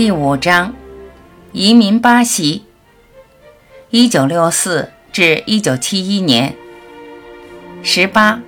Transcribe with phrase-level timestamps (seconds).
[0.00, 0.74] 第五章，
[1.52, 2.64] 移民巴西。
[3.90, 6.56] 一九六四至一九七一年。
[7.82, 8.40] 十八，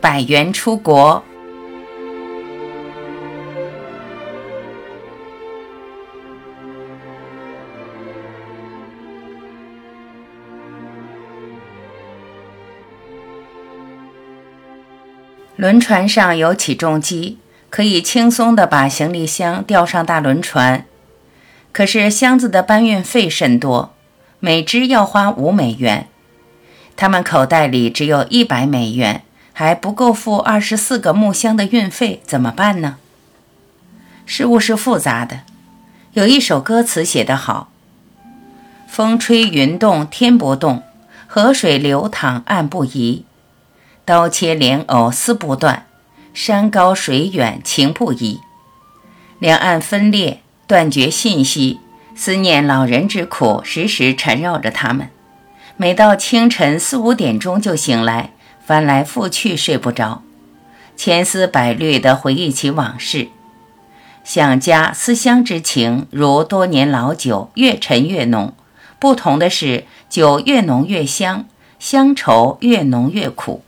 [0.00, 1.22] 百元出国。
[15.54, 17.38] 轮船上有起重机。
[17.74, 20.86] 可以轻松地把行李箱吊上大轮船，
[21.72, 23.92] 可是箱子的搬运费甚多，
[24.38, 26.06] 每只要花五美元。
[26.94, 32.94] 他们口袋里只有一百美元，还不够付二十四个木箱的运费，怎么办呢？
[34.24, 35.40] 事物是复杂的。
[36.12, 37.72] 有一首歌词写得好
[38.86, 40.84] ：“风吹云动天不动，
[41.26, 43.24] 河水流淌岸不移，
[44.04, 45.86] 刀切莲藕丝不断。”
[46.34, 48.40] 山高水远情不移，
[49.38, 51.78] 两岸分裂，断绝信息，
[52.16, 55.10] 思念老人之苦时时缠绕着他们。
[55.76, 58.32] 每到清晨四五点钟就醒来，
[58.66, 60.22] 翻来覆去睡不着，
[60.96, 63.28] 千丝百虑地回忆起往事，
[64.24, 68.52] 想家思乡之情如多年老酒，越陈越浓。
[68.98, 71.46] 不同的是，酒越浓越香，
[71.78, 73.63] 乡愁越浓越苦。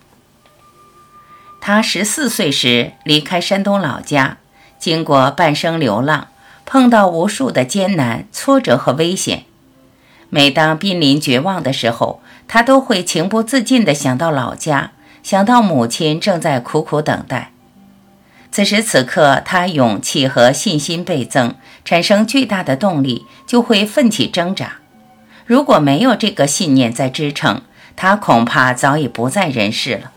[1.61, 4.39] 他十四岁时离开山东老家，
[4.79, 6.29] 经过半生流浪，
[6.65, 9.45] 碰到无数的艰难、挫折和危险。
[10.29, 17.53] 每当濒临绝望的时候，他都会情不自禁地想到老家，想到母亲正在苦苦等待。
[18.53, 21.55] 此时此刻，他勇气和信心倍增，
[21.85, 24.79] 产生巨大的动力，就会奋起挣扎。
[25.45, 27.63] 如果没有这个信念在支撑，
[27.97, 30.13] 他恐怕早已不在人世了。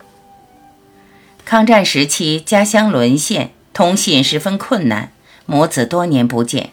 [1.49, 5.11] 抗战时期，家乡沦陷，通信十分困难，
[5.47, 6.69] 母子多年不见。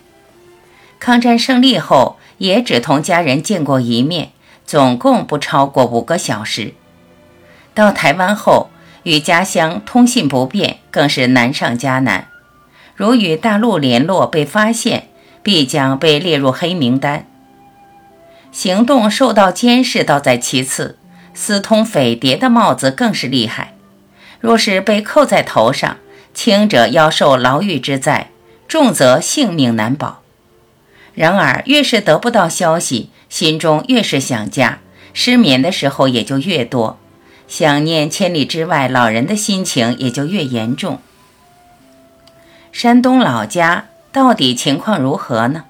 [1.01, 4.33] 抗战胜利后，也只同家人见过一面，
[4.67, 6.75] 总共不超过五个小时。
[7.73, 8.69] 到台湾后，
[9.05, 12.29] 与家乡通信不便，更是难上加难。
[12.95, 15.09] 如与大陆联络被发现，
[15.43, 17.27] 必将被列入黑名单。
[18.53, 20.99] 行动受到监视倒在其次，
[21.33, 23.73] 私通匪谍的帽子更是厉害。
[24.47, 25.97] 若是被扣在头上，
[26.33, 28.31] 轻者要受牢狱之灾，
[28.69, 30.23] 重则性命难保。
[31.15, 34.79] 然而，越是得不到消息，心中越是想家，
[35.13, 36.97] 失眠的时候也就越多，
[37.49, 41.01] 想念千里之外老人的心情也就越严重。
[42.71, 45.65] 山东老家到底情况如何呢？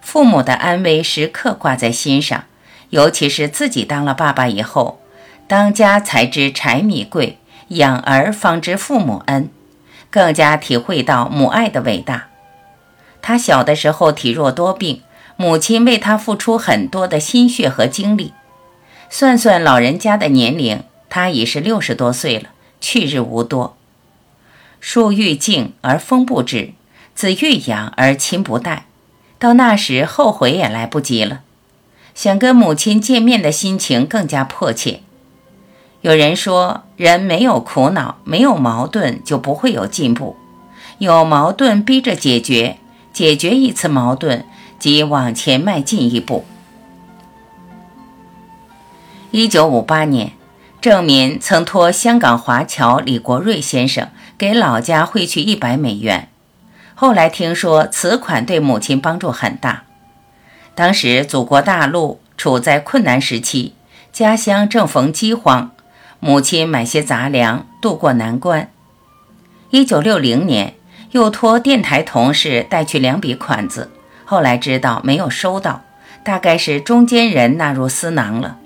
[0.00, 2.44] 父母的安危时刻挂在心上，
[2.90, 5.00] 尤其是自己当了爸爸以后，
[5.48, 7.38] 当家才知柴米贵。
[7.76, 9.48] 养儿方知父母恩，
[10.10, 12.28] 更加体会到母爱的伟大。
[13.20, 15.02] 他小的时候体弱多病，
[15.36, 18.32] 母亲为他付出很多的心血和精力。
[19.08, 22.50] 算算老人家的年龄，他已是六十多岁了，
[22.80, 23.76] 去日无多。
[24.80, 26.72] 树欲静而风不止，
[27.14, 28.86] 子欲养而亲不待。
[29.38, 31.42] 到那时，后悔也来不及了。
[32.14, 35.00] 想跟母亲见面的心情更加迫切。
[36.02, 40.36] 有人说，人没有苦恼，没有矛盾，就不会有进步。
[40.98, 42.78] 有矛盾逼着解决，
[43.12, 44.44] 解决一次矛盾，
[44.80, 46.44] 即往前迈进一步。
[49.30, 50.32] 一九五八年，
[50.80, 56.28] 郑民曾托香港华侨李国瑞先生给老家汇去一百美元。
[56.96, 59.84] 后来听说，此款对母亲帮助很大。
[60.74, 63.74] 当时祖国大陆处在困难时期，
[64.12, 65.70] 家乡正逢饥荒。
[66.24, 68.70] 母亲买些杂粮渡过难关。
[69.70, 70.74] 一九六零年，
[71.10, 73.90] 又托电台同事带去两笔款子，
[74.24, 75.82] 后来知道没有收到，
[76.22, 78.58] 大概是中间人纳入私囊了。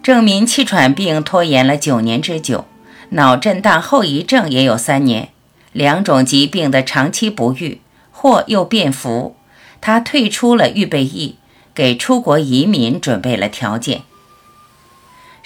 [0.00, 2.66] 郑民气喘病拖延了九年之久，
[3.08, 5.30] 脑震荡后遗症也有三年，
[5.72, 7.80] 两种疾病的长期不愈，
[8.12, 9.34] 或又变福，
[9.80, 11.34] 他退出了预备役，
[11.74, 14.02] 给出国移民准备了条件。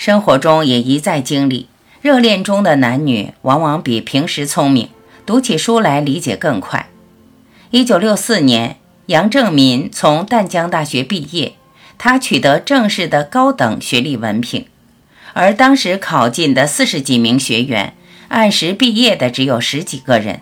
[0.00, 1.66] 生活中也一再经历，
[2.00, 4.88] 热恋中的男女往往比平时聪明，
[5.26, 6.88] 读起书来理解更快。
[7.70, 11.52] 一九六四年，杨正民从淡江大学毕业，
[11.98, 14.64] 他取得正式的高等学历文凭，
[15.34, 17.92] 而当时考进的四十几名学员，
[18.28, 20.40] 按时毕业的只有十几个人。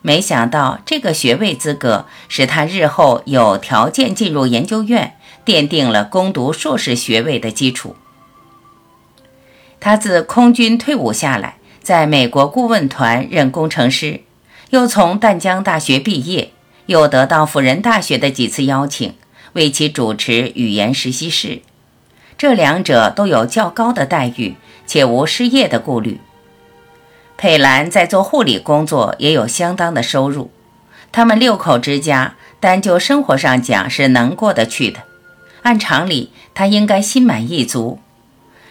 [0.00, 7.94] 没想到这个学位资格使他日后有条件进入研究院，奠定了攻读硕士学位的基础。
[9.80, 14.22] 他自空军退伍下来，在美国顾问团任工程师，
[14.70, 16.50] 又从淡江大学毕业，
[16.86, 19.14] 又得到辅仁大学的几次邀请，
[19.52, 21.62] 为其主持语言实习室。
[22.36, 26.20] 这两者都有较高的待遇，且无失业的顾虑。
[27.36, 30.50] 佩兰在做护理工作也有相当的收入。
[31.12, 35.04] 他们六口之家，单就生活上讲是能过得去的。
[35.62, 38.00] 按常理，他应该心满意足。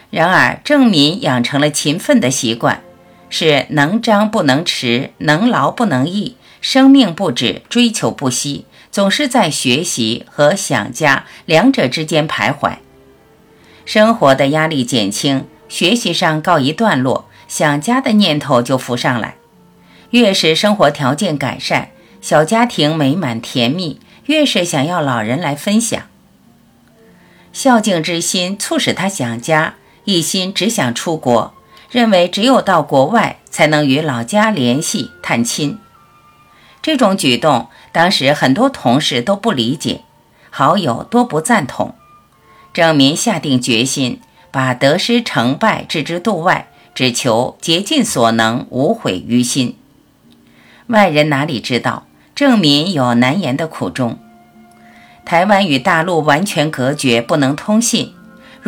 [0.10, 2.82] 然而，郑民养成了勤奋的习惯，
[3.30, 12.78] 是能张不能弛，能劳不能逸，生命不止，追求不息，总是在学习和想家两者之间徘徊。
[13.86, 19.36] 生活的压力减轻，学习上告一段落，想家的念头就浮上来。
[20.12, 21.90] 越是生活条件改善，
[22.22, 26.02] 小家庭美满甜蜜，越是想要老人来分享。
[27.52, 29.76] 孝敬之心促使他想家。
[30.10, 31.54] 一心只想出国，
[31.92, 35.78] 认为只有到国外才能与老家联系探亲。
[36.82, 40.04] 这种举动，当时很多同事都不理解，
[40.50, 41.94] 好友多不赞同。
[42.74, 49.76] 郑民下定决心，把得失成败置之度外，只求竭尽所能，无悔于心。
[50.86, 54.18] 外人哪里知道，郑民有难言的苦衷。
[55.26, 58.14] 台湾与大陆完全隔绝，不能通信。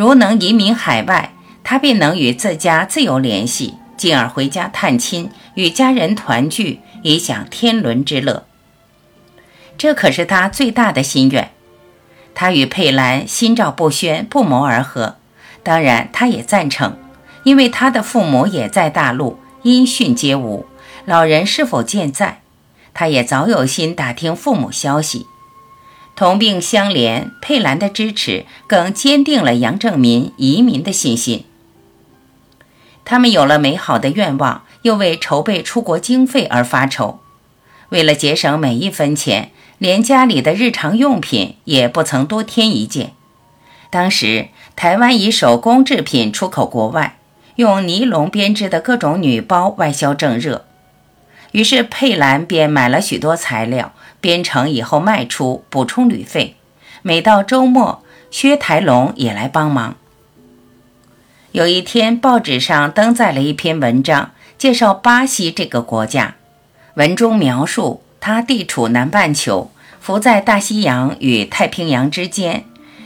[0.00, 8.46] 如能移民海外，他便能与自家自由联系，进而回家探亲，与家人团聚，以享天伦之乐。
[9.76, 11.50] 这可是他最大的心愿。
[12.34, 15.16] 他与佩兰心照不宣，不谋而合。
[15.62, 16.96] 当然，他也赞成，
[17.44, 20.64] 因为他的父母也在大陆，音讯皆无，
[21.04, 22.40] 老人是否健在，
[22.94, 25.26] 他也早有心打听父母消息。
[26.20, 31.46] 同病相怜，佩兰的支持更坚定了杨正民移民的信心。
[33.06, 37.20] 他们有了美好的愿望，又为筹备出国经费而发愁。
[37.88, 43.14] 为了节省每一分钱，连家里的日常用品也不曾多添一件。
[43.88, 47.16] 当时台湾以手工制品出口国外，
[47.54, 50.66] 用尼龙编织的各种女包外销正热，
[51.52, 53.92] 于是佩兰便买了许多材料。
[54.22, 56.56] 编成以后卖出，补充旅费。
[57.00, 59.96] 每到周末，薛台龙也来帮忙。
[61.52, 66.34] 有一天，报纸上登载了一篇文章，介绍巴西这个国家。
[66.96, 69.70] 文中描述，它地处南半球，
[70.00, 72.64] 浮在大西洋与太平洋之间，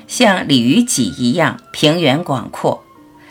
[0.08, 2.82] 像鲤鱼脊一样，平原广阔，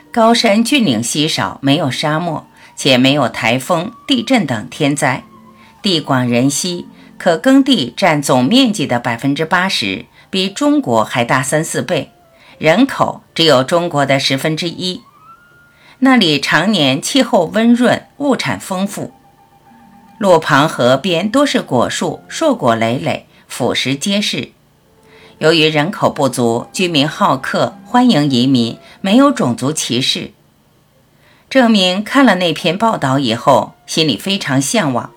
[0.09, 5.23] 高山峻岭稀少，没有沙漠，且没有台风、地震等天灾，
[5.81, 6.87] 地广人稀。
[7.15, 12.11] 可耕地占总面积的百分之八十，比中国还大三四倍，
[12.57, 15.01] 人口只有中国的十分之一。
[15.99, 19.13] 那里常年气候温润，物产丰富，
[20.17, 24.49] 路旁河边多是果树，硕果累累，腐蚀结实。
[25.37, 30.31] 由于人口不足，居民好客，欢迎移民，没有种族歧视。
[31.53, 35.11] 郑明看了那篇报道以后，心里非常向往，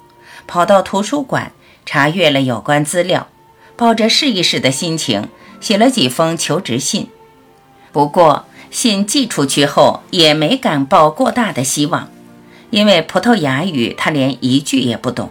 [0.46, 1.52] 跑到图书馆。
[1.86, 3.28] 查阅了有关资料，
[3.74, 5.30] 抱着试一试的心情，
[5.62, 7.08] 写了几封求职信。
[7.90, 12.10] 不过信寄出去后，也没敢抱过大的希望，
[12.68, 15.30] 因为葡萄牙语他连一句也不懂。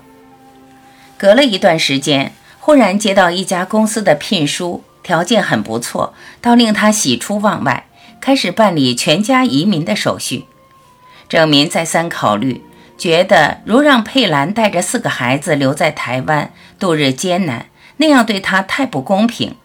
[1.19, 7.85] 隔了一段时间，忽然接到一家公司的聘书，条件很不错，倒令他喜出望外，
[8.19, 10.45] 开始办理全家移民的手续。
[11.27, 12.61] 郑民再三考虑。
[12.97, 17.65] 觉得如让佩兰带着四个孩子留在台湾度日艰难，
[17.97, 19.55] 那样对他太不公平。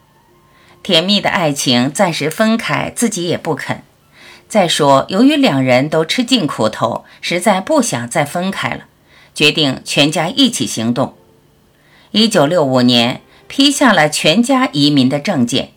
[0.83, 3.83] 甜蜜的爱情暂时分开，自己也不肯。
[4.49, 8.81] 再说，由于两人都吃尽苦头，实在不想再分开了，
[9.33, 11.15] 决定全家一起行动。
[12.11, 15.69] 一九六五年，批下了全家移民的证件。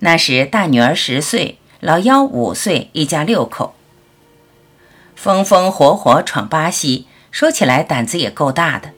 [0.00, 3.74] 那时大女儿十岁，老幺五岁，一家六口。
[5.22, 8.90] 风风火火闯巴西，说起来胆子也够大的。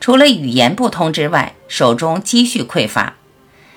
[0.00, 3.14] 除了语言不通之外，手中积蓄匮乏，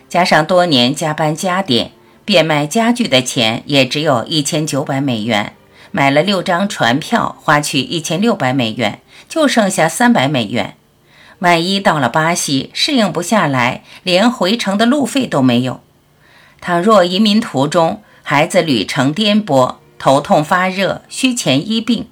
[0.10, 1.92] 加上多年加班加点，
[2.26, 5.54] 变卖家具的钱也只有一千九百美元。
[5.92, 10.76] 买了六张船票，花去一千六百美元，就剩下三百美元。
[11.38, 15.82] 万一到了巴西适应不下来，连回程的路费都没有。
[16.60, 22.08] 倘若移民途中孩子旅程颠簸，头痛发热，需钱医病，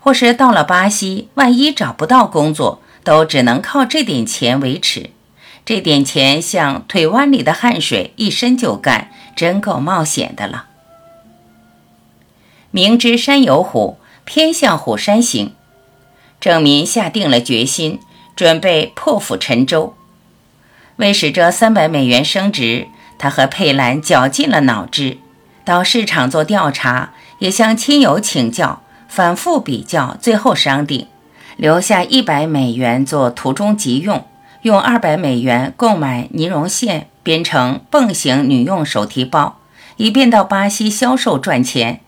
[0.00, 5.10] 或是到了巴西，万一找不到工作，都只能靠这点钱维持。
[5.64, 10.66] 这点钱像腿弯里的汗水，一伸就干，真够冒险的了。
[12.72, 15.52] 明知山有虎，偏向虎山行。
[16.40, 18.00] 郑民下定了决心，
[18.34, 19.94] 准备破釜沉舟。
[20.96, 22.88] 为使这三百美元升值，
[23.18, 25.18] 他和佩兰绞尽了脑汁，
[25.68, 31.08] 到市场做调查，也向亲友请教，反复比较，最后商定，
[31.58, 34.24] 留下一百美元做途中急用，
[34.62, 39.58] 用二百美元购买尼绒线，编成泵型女用手提包，
[39.98, 42.00] 以便到巴西销售赚钱。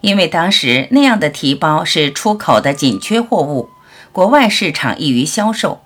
[0.00, 3.70] 因为当时那样的提包是出口的紧缺货物，
[4.10, 5.80] 国外市场易于销售。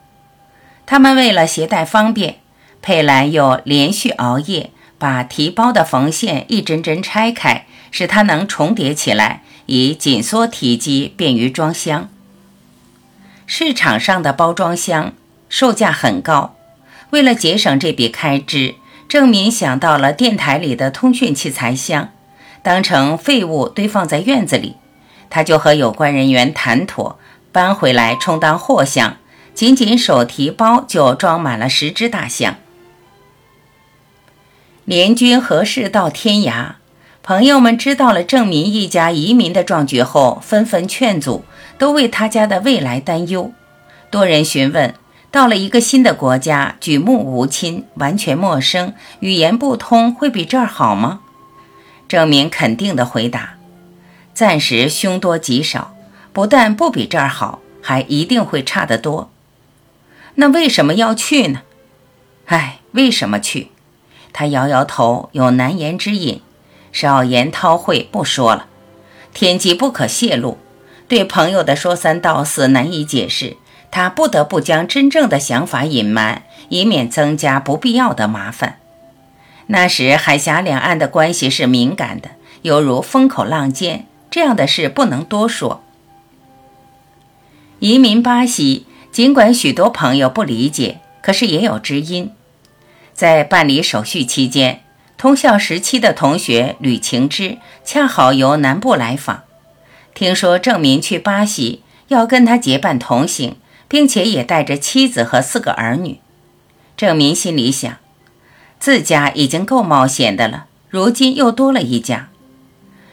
[0.87, 2.37] 他们为了携带方便，
[2.81, 4.71] 佩兰又连续熬夜，
[5.03, 12.09] 把提包的缝线一针针拆开，使它能重叠起来，以紧缩体积，便于装箱。
[13.45, 15.13] 市场上的包装箱
[15.49, 16.55] 售价很高，
[17.11, 18.77] 为了节省这笔开支，
[19.09, 22.11] 郑民想到了电台里的通讯器材箱，
[22.63, 24.77] 当成废物堆放在院子里。
[25.29, 27.19] 他就和有关人员谈妥，
[27.51, 29.17] 搬回来充当货箱。
[29.53, 32.55] 仅仅手提包就装满了十只大象。
[34.85, 36.73] 联军何事到天涯？
[37.23, 41.45] 朋友们知道了郑民一家移民的壮举后，纷纷劝阻，
[41.79, 43.53] 都为他家的未来担忧。
[44.11, 44.93] 多人询问：
[45.31, 51.21] 到了一个新的国家，举目无亲，完全陌生，语言不通，会比这儿好吗？
[52.09, 53.55] 郑民肯定地回答：
[54.35, 55.95] 暂时凶多吉少，
[56.33, 59.31] 不但不比这儿好，还一定会差得多。
[60.35, 61.61] 那为什么要去呢？
[62.47, 63.69] 唉，为什么去？
[64.33, 66.41] 他摇摇头，有难言之隐。
[66.91, 68.67] 少言韬晦，不说了。
[69.33, 70.59] 天机不可泄露，
[71.09, 73.57] 对朋友的说三道四难以解释，
[73.91, 78.79] 他不得不将真正的想法隐瞒，以免增加不必要的麻烦。
[79.69, 82.31] 那时海峡两岸的关系是敏感的，
[82.63, 85.83] 犹如风口浪尖，这样的事不能多说。
[87.79, 88.87] 移民巴西。
[89.13, 92.33] 尽管许多朋友不理解，可是也有知音。
[93.23, 94.83] 在办理手续期间，
[95.17, 99.45] 通校时期的同学吕晴之恰好由南部来访，
[100.13, 103.55] 听说郑民去巴西，要跟他结伴同行，
[103.87, 106.19] 并且也带着妻子和四个儿女。
[106.97, 107.97] 郑民心里想，
[108.81, 112.29] 自家已经够冒险的了，如今又多了一家。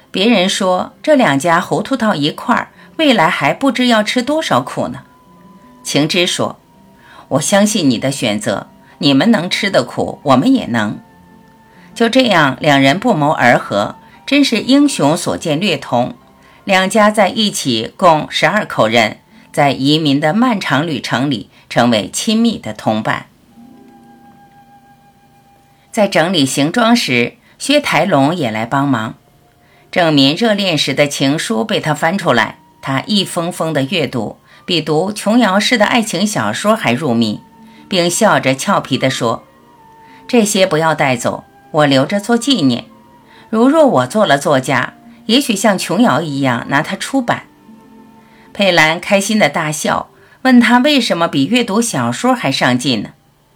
[0.09, 5.03] 别人说这两家糊涂到一块儿，未来还不知要吃多少苦呢。
[5.83, 6.57] 晴之说
[7.37, 8.69] ：“我相信你的选择，
[8.99, 10.99] 你们能吃的苦，我们也能。”
[11.95, 16.15] 就这样，两人不谋而合，真是英雄所见略同。
[16.63, 19.17] 两家在一起，共十二口人，
[19.51, 23.25] 在移民的漫长旅程里，成为亲密的同伴。
[25.91, 29.15] 在整理行装时，薛台龙也来帮忙。
[29.91, 34.37] 郑民热恋时的情书被他翻出来，他一封封的阅读。
[34.65, 37.41] 比读琼瑶式的爱情小说还入迷，
[37.89, 39.43] 并笑着俏皮地说
[40.27, 42.85] ：“这些不要带走，我留着做纪念。
[43.49, 44.93] 如若我做了作家，
[45.25, 47.43] 也许像琼瑶一样拿它出版。”
[48.53, 50.09] 佩兰开心的大笑，
[50.43, 53.09] 问他为什么比阅读小说还上劲呢？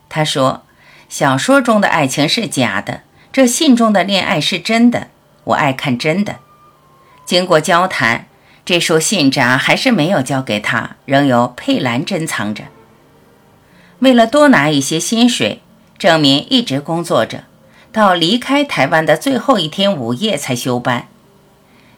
[0.10, 0.64] 他说
[1.08, 5.08] ：“小说中的爱情是假的，这信中的恋爱是真的。
[5.46, 6.38] 我爱看真的。”
[7.26, 8.26] 经过交谈。
[8.66, 12.64] 这束信札还是没有交给他，仍由佩兰珍藏着。
[14.04, 15.62] 为了多拿一些薪水，
[15.98, 17.46] 郑民一直工作着，
[17.94, 21.08] 到离开台湾的最后一天午夜才休班。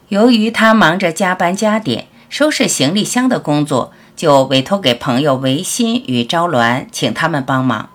[0.10, 7.90] 由于他忙着加班加点收拾行李箱的工作，就委托给朋友维新与昭鸾，请他们帮忙。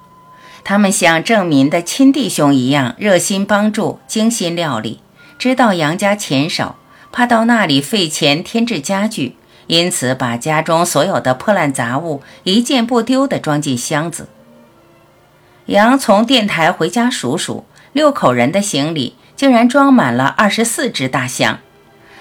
[0.64, 4.98] 他们像郑民的亲弟兄一样，热心帮助，精心料理，
[5.38, 6.74] 知道杨家钱少。
[7.12, 9.36] 怕到那里费钱添置家具，
[9.70, 14.26] 因此把家中所有的破烂杂物一件不丢地装进箱子。
[15.66, 21.60] 杨从电台回家数数，六口人的行李竟然装满了二十四只大象，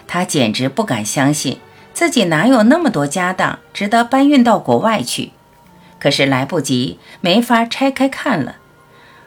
[0.06, 1.60] 他简直不敢相信
[1.92, 5.32] 自己哪有那么多家当值得搬运到国外去。
[5.98, 8.58] 可是来不及，没法拆开看了。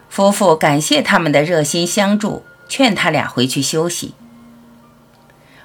[0.09, 4.15] 夫妇感谢他们的热心相助，劝他俩回去休息。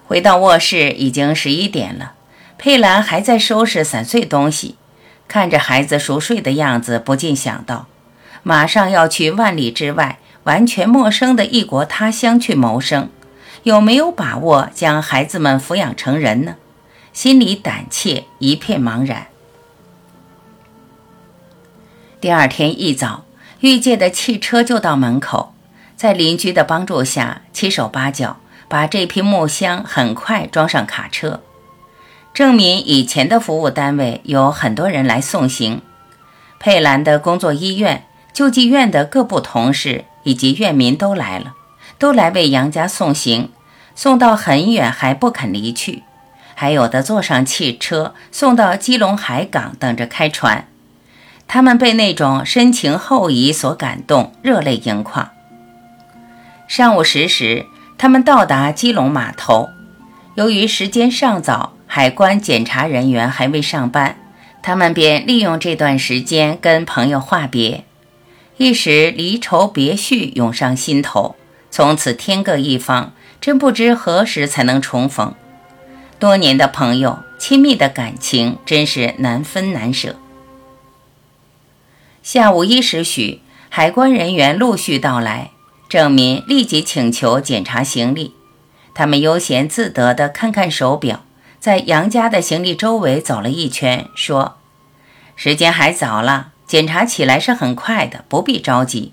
[0.07, 2.13] 回到卧室已经十一点了，
[2.57, 4.75] 佩兰还在收拾散碎东西，
[5.27, 7.87] 看着孩子熟睡的样子，不禁想到，
[8.43, 13.09] 马上要去万里之外、完全陌生的异国他乡去谋生，
[13.63, 16.55] 有没有把握将孩子们抚养成人呢？
[17.13, 19.27] 心里胆怯，一片茫然。
[22.19, 23.25] 第二天一早，
[23.59, 25.53] 玉界的汽车就到门口，
[25.95, 28.37] 在邻居的帮助下，七手八脚。
[28.69, 31.39] 把这批木箱很快装上卡车。
[32.38, 35.82] 证明以前的服务单位有很多人来送行。
[36.60, 41.56] 佩兰的工作医院救济院的各部同事以及院民都来了，
[41.98, 43.50] 都来为杨家送行，
[43.96, 46.03] 送到很远还不肯离去，
[46.53, 50.67] 还有的坐上汽车送到基隆海港等着开船。
[51.48, 55.32] 他们被那种深情厚谊所感动，热泪盈眶。
[56.67, 57.65] 上午十时，
[57.98, 59.70] 他们到达基隆码头。
[60.36, 64.17] 由于时间尚早，海关检查人员还未上班，
[64.62, 67.86] 他们便利用这段时间跟朋友话别。
[68.58, 71.36] 一时离愁别绪涌上心头，
[71.72, 75.34] 从此天各一方，真不知何时才能重逢。
[76.20, 80.15] 多年的朋友，亲密的感情，真是难分难舍。
[82.24, 85.51] 下午一时许，海关人员陆续到来，
[85.88, 88.34] 郑民立即请求检查行李。
[88.96, 91.24] 他们悠闲自得地看看手表，
[91.67, 94.55] 在杨家的行李周围走了一圈，说
[95.36, 99.12] ：“时间还早了，检查起来是很快的，不必着急。”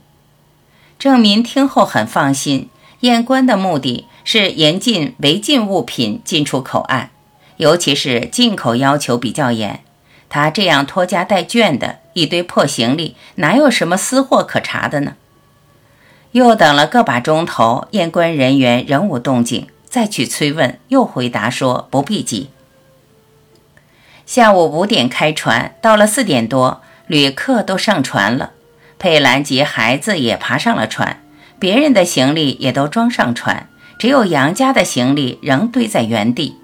[0.97, 2.69] 郑民听后很放心。
[3.01, 7.11] 验关的目的是严禁违禁物品进出口岸，
[7.57, 9.81] 尤其是进口要求比较严。
[10.29, 15.17] 他这样拖家带眷的一堆破行李，哪有什么私货可查的呢？
[16.31, 22.51] 又等了个把钟头，验关人员仍无动静，再去催问，又回答说不必急。
[24.27, 28.55] 下午五点开船，到了四点多，旅客都上船了，
[28.99, 31.23] 佩兰及孩子也爬上了船，
[31.61, 36.57] 别人的行李也都装上船，只有杨家的行李仍堆在原地。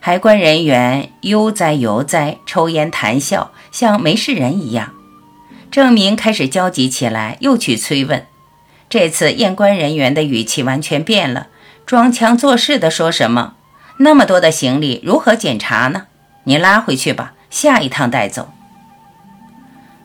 [0.00, 4.92] 海关人员悠哉悠哉，抽烟谈笑，像没事人一样。
[5.70, 8.26] 郑明开始焦急起来，又去催问。
[8.90, 11.46] 这次验关人员的语气完全变了，
[11.86, 13.54] 装腔作势的说什么
[13.98, 16.06] ：“那么多的行李如何检查呢？
[16.44, 18.50] 你拉回去吧，下一趟带走。”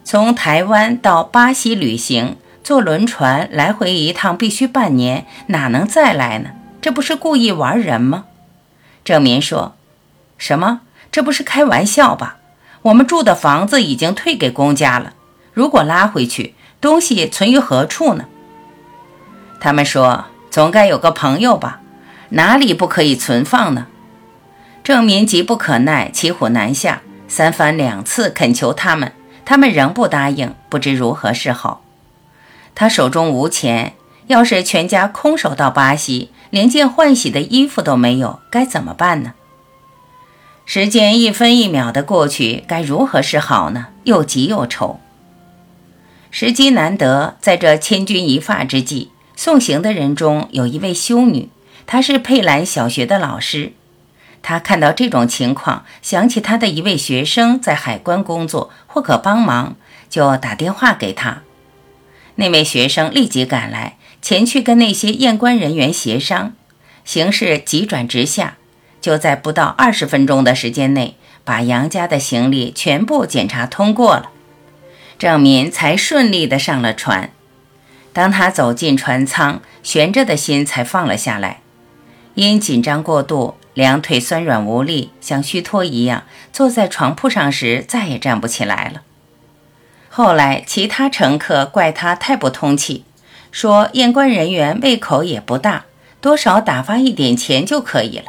[0.04, 6.50] 从台湾到巴西旅行，坐轮船来回一趟必须半年，哪能再来呢？
[6.82, 8.26] 这不是故意玩人吗？
[9.04, 9.76] 郑民说。
[10.38, 10.82] 什么？
[11.12, 12.38] 这不是开玩笑吧？
[12.84, 15.14] 我们住的房子已经退给公家了，
[15.54, 18.26] 如果拉回去，东西存于何处呢？
[19.60, 21.82] 他们说，总该有个朋友吧？
[22.30, 23.88] 哪里不可以存放呢？
[24.84, 29.12] 郑民急不可耐，骑虎难下，三番两次恳求他们，
[29.46, 31.82] 他们仍不答应，不知如何是好。
[32.74, 33.94] 他手中无钱，
[34.28, 39.34] 要是全家空手到巴西，连件换洗的衣服都没有，该怎么办呢？
[40.66, 43.88] 时间一分一秒的过去，该如何是好呢？
[44.04, 45.00] 又急又愁。
[46.32, 51.48] 时机难得，在这千钧一发之际，送行的人中有一位修女，
[51.88, 53.72] 她是佩兰小学的老师。
[54.42, 59.78] 她看到这种情况，想起她的一位学生在海关工作，或可帮忙，
[60.10, 61.44] 就打电话给他。
[62.36, 66.52] 那位学生立即赶来，前去跟那些验关人员协商，
[67.06, 68.58] 形势急转直下。
[69.00, 74.32] 就在不到二十分钟的时间内，把杨家的行李全部检查通过了，
[75.18, 77.32] 郑民才顺利的上了船。
[78.20, 81.62] 当他走进船舱，悬着的心才放了下来。
[82.34, 89.04] 因紧张过度，两腿酸软无力，像虚脱一样，坐在床铺上时再也站不起来了。
[90.10, 93.06] 后来其他乘客怪他太不通气，
[93.54, 95.86] 说验关人员胃口也不大，
[96.20, 98.26] 多少打发一点钱就可以了。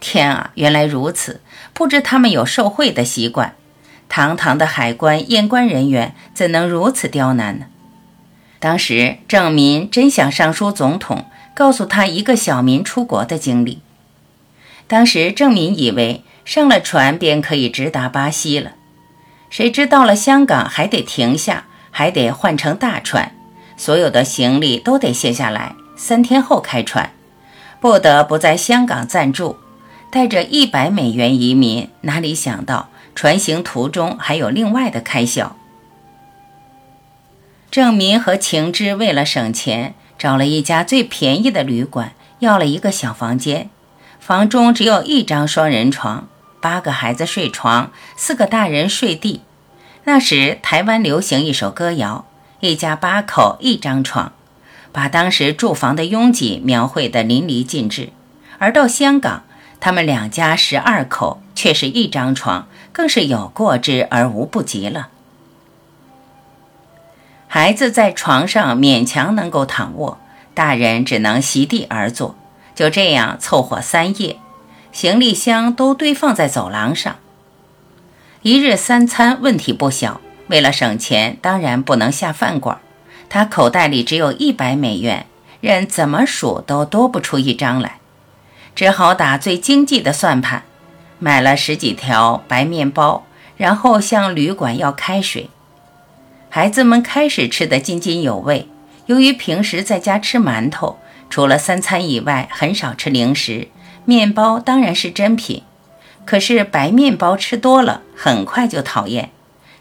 [0.00, 1.40] 天啊，原来如此！
[1.72, 3.54] 不知他们有受贿的习惯。
[4.08, 7.66] 堂堂的海关验关人员怎能如此刁难呢？
[8.58, 13.80] 当时郑民真想上书总统，告诉他一个小民出国的经历。
[14.86, 18.72] 当时郑民以为上了船便可以直达巴西了，
[19.50, 23.32] 谁知到了香港还得停下，还得换乘大船，
[23.76, 27.10] 所有的行李都得卸下来，三天后开船，
[27.80, 29.56] 不得不在香港暂住。
[30.08, 35.56] 带着一百美元移民，哪里想到船行途中还有另外的开销。
[37.70, 43.68] 郑民和晴之为了省钱，找了一家最便宜的旅馆，要了一个小房间。
[44.18, 46.28] 房中只有一张双人床，
[46.60, 49.42] 八个孩子睡床，四个大人睡地。
[50.04, 52.24] 那时台湾流行一首歌谣
[52.60, 54.32] ：“一家八口一张床”，
[54.90, 58.10] 把当时住房的拥挤描绘得淋漓尽致。
[58.58, 59.44] 而到香港，
[59.78, 65.08] 他们两家十二口，却是一张床，更是有过之而无不及了。
[67.56, 70.18] 孩子在床上勉强能够躺卧，
[70.52, 72.36] 大人只能席地而坐，
[72.74, 74.36] 就这样凑合三夜。
[74.92, 77.16] 行李箱都堆放在走廊上。
[78.42, 82.78] 一日三餐问题不小，为了省钱，当然不能下饭馆。
[83.30, 85.24] 他口袋里只有一百美元，
[85.62, 88.00] 任怎么数都多不出一张来，
[88.74, 90.64] 只好打最经济的算盘，
[91.18, 93.24] 买了十几条白面包，
[93.56, 95.48] 然后向旅馆要开水。
[96.56, 98.66] 孩子们开始吃得津津有味。
[99.04, 103.68] 由于平时在家吃馒头，除了三餐以外，很少吃零食，
[104.06, 105.64] 面包当然是珍品。
[106.24, 109.32] 可是白面包吃多了，很快就讨厌。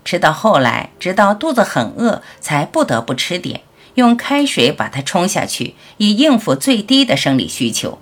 [0.03, 3.61] 吃到后来，直到肚子很饿，才不得不吃点，
[3.93, 7.97] 用开水把它冲下去，以应付最低的生理需求。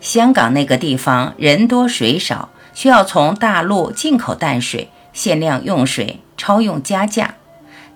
[0.00, 7.34] 香港那个地方人多水少，需要从大陆进口淡水，限量用水，超用加价。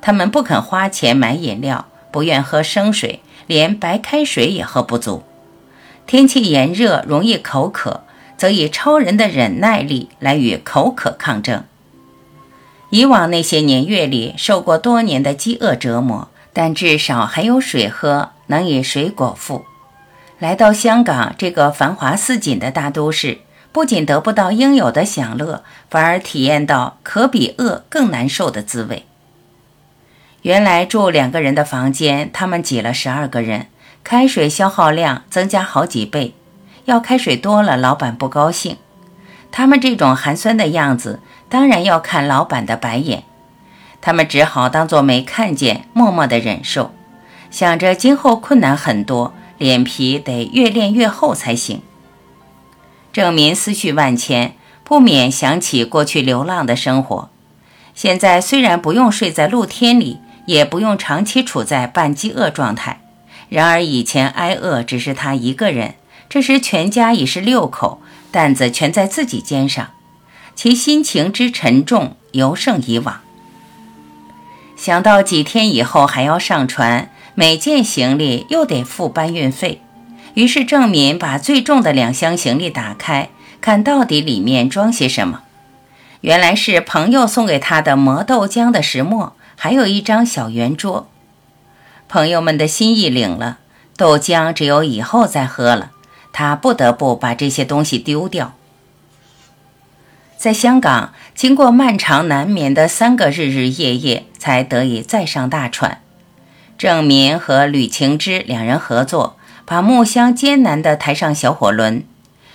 [0.03, 5.23] 他们不肯花钱买饮料，不愿喝生水，连白开水也喝不足。
[6.07, 8.03] 天气炎热，容易口渴，
[8.37, 11.65] 则以超人的忍耐力来与口渴抗争。
[12.91, 19.65] 以往那些年月里，受过多年的饥饿折磨，但至少还有水喝，能以水果腹。
[20.39, 23.39] 来到香港这个繁华似锦的大都市，
[23.75, 29.05] 不仅得不到应有的享乐，反而体验到可比饿更难受的滋味。
[30.43, 33.67] 原来住两个人的房间，他们挤了十二个人，
[34.05, 36.35] 开水消耗量增加好几倍，
[36.85, 38.77] 要开水多了，老板不高兴。
[39.51, 41.19] 他们这种寒酸的样子。
[41.49, 43.25] 当然要看老板的白眼，
[44.01, 46.93] 他们只好当作没看见，默默的忍受，
[47.51, 51.83] 想着今后困难很多，脸皮得越练越厚才行。
[53.15, 57.31] 郑民思绪万千，不免想起过去流浪的生活。
[57.95, 63.03] 现在虽然不用睡在露天里，也不用长期处在半饥饿状态，
[63.49, 65.95] 然而以前挨饿只是他一个人，
[66.29, 68.01] 这时全家已是六口，
[68.33, 69.91] 担子全在自己肩上。
[70.57, 73.21] 其心情之沉重，尤胜以往。
[74.75, 79.83] 想到几天以后还要上船，每件行李又得付搬运费，
[80.35, 85.43] 于是郑敏把最重的两箱行李打开，看到底里面装些什么。
[86.21, 91.09] 原来是朋友送给他的磨豆浆的石磨，还有一张小圆桌。
[92.09, 93.59] 朋友们的心意领了，
[93.97, 95.93] 豆浆只有以后再喝了，
[96.33, 98.55] 他不得不把这些东西丢掉。
[100.37, 106.01] 在香港，经过漫长难眠的三个日日夜夜，才得以再上大船。
[106.77, 112.05] 郑民和吕晴之两人合作，把木箱艰难地抬上小火轮。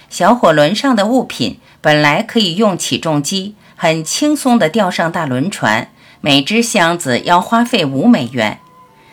[0.09, 5.89] 小火轮上的物品本来可以用起重机很轻松地吊上大轮船，
[6.21, 8.59] 每只箱子要花费五美元。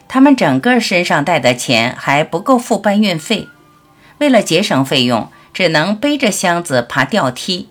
[0.09, 3.48] 他们整个身上带的钱还不够付搬运费，
[4.18, 7.68] 为了节省费用，只能背着箱子爬吊梯。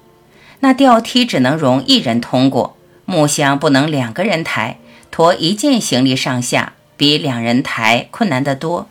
[0.59, 4.77] 那吊梯只能容一人通过，木箱不能两个人抬，
[5.09, 8.87] 驮一件行李上下比两人抬困难得多。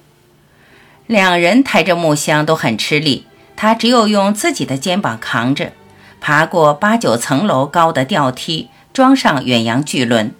[1.06, 5.72] 两人抬着木箱都很吃力，他只有用自己的肩膀扛着，
[6.20, 10.34] 爬过八九层楼高的吊梯，装上远洋巨轮。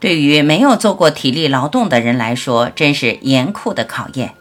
[0.00, 4.34] 对于没有做过体力劳动的人来说，真是严酷的考验。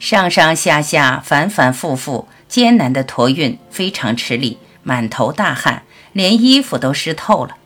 [0.00, 2.28] 上上下下，反反复复。
[2.48, 5.82] 艰难的驮运非常吃力，满头大汗，
[6.14, 7.56] 连衣服都湿透了。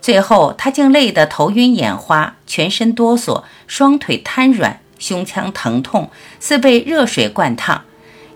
[0.00, 7.84] 最后，他竟累得头晕眼花，全身哆嗦，双腿瘫软，胸腔疼痛，似被热水灌烫，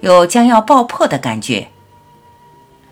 [0.01, 1.69] 有将要爆破的感觉。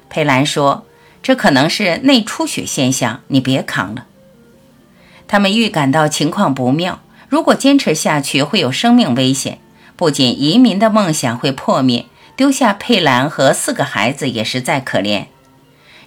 [0.08, 0.86] 佩兰说
[1.22, 4.06] ：“这可能是内出血现象，你别扛了。”
[5.28, 9.58] 他们预感到情况不妙，如果坚持下去会有生命危险，
[9.96, 12.06] 不仅移民的梦想会破灭。
[12.36, 15.24] 丢下佩兰和四个孩子也实在可怜。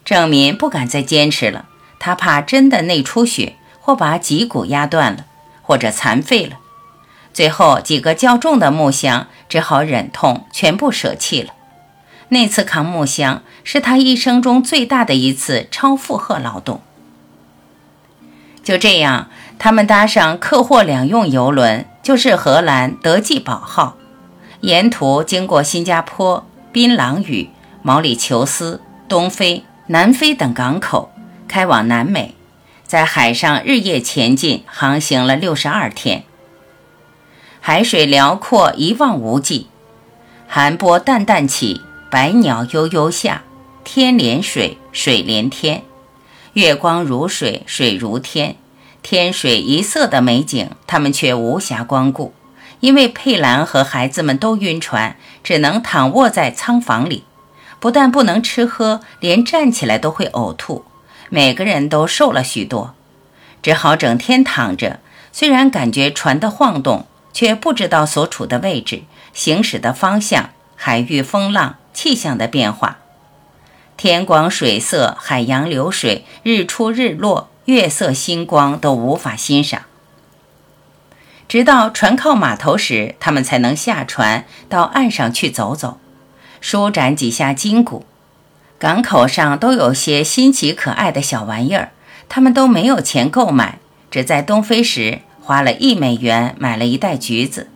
[0.06, 1.66] 郑民不敢再坚持了，
[2.00, 5.26] 他怕真的内出血，或把脊骨压断了，
[5.62, 6.61] 或者残废了。
[7.34, 11.54] 最后几个较重的木箱只好忍痛全部舍弃了。
[12.30, 16.82] 那次扛木箱是他一生中最大的一次超负荷劳动。
[18.64, 23.98] 就这样，他们搭上客货两用游轮，就是荷兰德记堡号。
[24.62, 27.50] 沿途经过新加坡、槟榔屿、
[27.82, 31.12] 毛里求斯、东非、南非等港口，
[31.48, 32.36] 开往南美，
[32.86, 36.24] 在海上日夜前进，航行了六十二天。
[37.64, 39.68] 海水辽阔，一望无际，
[40.48, 43.44] 寒波淡淡起，百鸟悠悠下，
[43.84, 45.84] 天连水，水连天，
[46.54, 48.56] 月光如水，水如天，
[49.04, 52.34] 天水一色的美景，他们却无暇光顾。
[52.80, 57.26] 因为佩兰和孩子们都晕船，只能躺卧在舱房里，
[57.80, 60.84] 不但不能吃喝，连站起来都会呕吐。
[61.30, 62.96] 每个人都瘦了许多，
[63.62, 65.00] 只好整天躺着。
[65.32, 72.98] 虽然感觉船的晃动，却不知道所处的位置、行驶的方向、海域风浪、气象的变化。
[73.98, 79.84] 天光、水色、海洋流水、日出日落、月色星光都无法欣赏。
[81.48, 86.00] 直到船靠码头时，他们才能下船到岸上去走走，
[86.62, 88.06] 舒展几下筋骨。
[88.80, 91.92] 港口上都有些新奇可爱的小玩意儿，
[92.28, 93.78] 他们都没有钱购买，
[94.10, 97.70] 只在东非时花了一美元买了一袋橘子，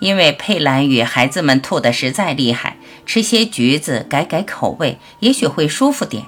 [0.00, 2.76] 因为佩兰与孩子们吐得实在厉害。
[3.06, 6.24] 吃些橘子改改口味，也许会舒服点。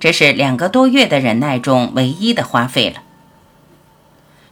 [0.00, 3.02] 这是两个多月的忍耐中唯一的花费了。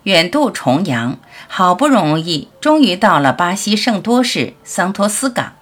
[0.03, 5.55] 远渡重洋，好不容易，终于到了巴西圣多市桑托斯港。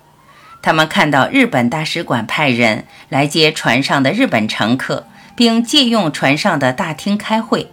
[0.61, 7.71] 他们看到日本大使馆派人来接船上的日本乘客，并借用船上的大厅开会，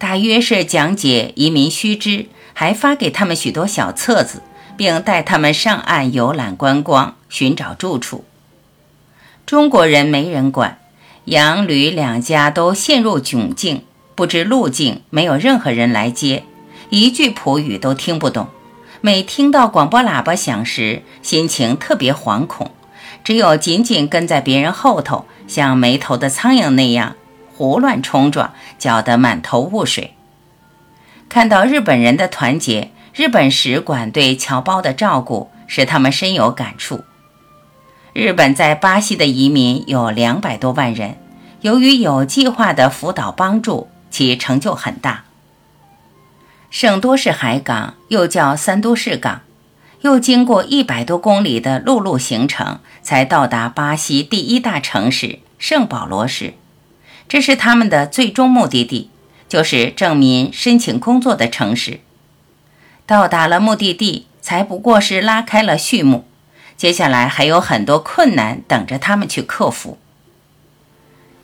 [0.00, 4.42] 大约是讲解移民须知，还发给他们许多小册子。
[4.80, 8.24] 并带他们上岸游览观光，寻找住处。
[9.44, 10.78] 中国人没人管，
[11.26, 13.82] 杨吕两家都陷入窘境，
[14.14, 16.44] 不知路径，没有任何人来接，
[16.88, 18.48] 一句普语都听不懂。
[19.02, 22.70] 每听到广播喇叭响时，心情特别惶恐，
[23.22, 27.16] 只有紧紧跟在别人后头，像没头的苍蝇那样
[27.60, 30.14] 胡乱冲撞，搅得满头雾水。
[31.28, 32.90] 看到日本人的团结。
[33.12, 37.04] 日本使馆对侨胞的照顾使他们深有感触。
[38.14, 41.16] 日本在巴西的移民有两百多万人，
[41.60, 45.24] 由于有计划的辅导帮助，其成就很大。
[46.70, 49.42] 圣多士海港又叫三都市港，
[50.02, 56.54] 又经过一百多公里的陆路行程，才到达巴西第一大城市圣保罗市。
[57.30, 59.08] 这是他们的最终目的地，
[59.48, 62.00] 就是证明申请工作的城市。
[63.06, 66.24] 到达了目的地，才不过是拉开了序幕，
[66.76, 69.96] 接下来还有很多困难等着他们去克服。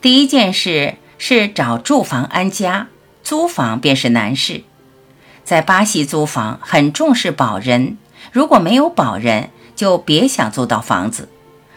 [0.00, 2.88] 第一件事是找住房安家，
[3.22, 4.64] 租房便是难事。
[5.44, 7.96] 在巴西租房很重视保人，
[8.32, 11.28] 如果没有保人，就别想租到房子。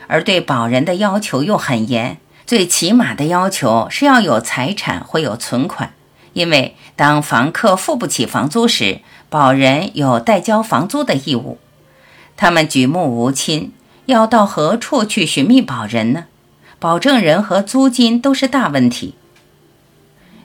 [0.08, 2.18] 而对保人的要求又很严，
[2.50, 5.94] 最起码的要求是要有财产或有存款，
[6.34, 9.02] 因为当房客付不起房租时。
[9.30, 11.60] 保人有代交房租的义务，
[12.36, 13.72] 他们举目无亲，
[14.08, 16.26] 要到何处去寻觅保人呢？
[16.80, 19.14] 保证人和租金都是大问题。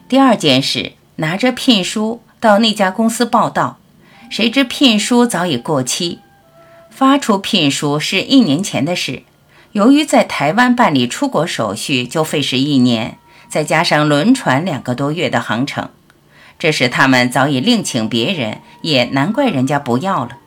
[0.07, 3.79] 第二件事，拿着聘书到那家公司报到，
[4.29, 6.19] 谁知聘书早已过期。
[6.91, 9.23] 发出聘书是一年前的事，
[9.75, 13.17] 由于在台湾办理出国手续就费时一年，
[13.49, 15.89] 再加上轮船两个多月的航程。
[16.57, 20.37] 这时他们早已另请别人，也难怪人家不要了。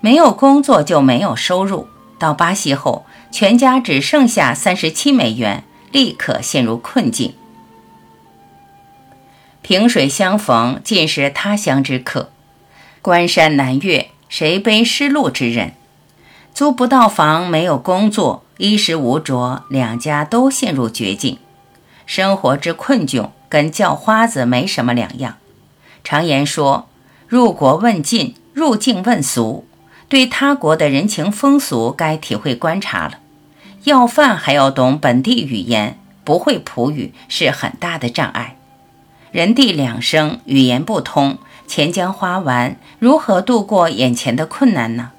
[0.00, 1.86] 没有工作就没有收入。
[2.18, 5.62] 到巴西后，全家只剩下三十七美元，
[5.92, 7.32] 立刻陷入困境。
[9.62, 12.30] 萍水相逢，尽是他乡之客；
[13.00, 15.74] 关山难越，谁背失路之人？
[16.56, 21.36] 租不到房，没有工作，衣食无着，两家都陷入绝境，
[22.06, 23.28] 生活之困窘。
[23.50, 25.36] 跟叫花子没什么两样。
[26.02, 26.88] 常言说
[27.28, 29.66] ：“入国问禁，入境问俗。”
[30.08, 33.18] 对他国的人情风俗该体会观察了。
[33.84, 38.56] 要饭还要懂本地语言，不会普语是很大的障碍。
[39.30, 45.10] 人地两生，语言不通，钱将花完，如何度过眼前的困难呢？